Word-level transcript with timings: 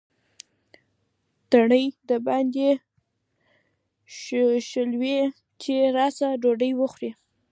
تڼۍ 1.49 1.85
درباندې 2.07 2.69
شلوي 4.69 5.17
چې 5.61 5.73
راسره 5.97 6.31
ډوډۍ 6.41 6.71
وخورې. 6.75 7.09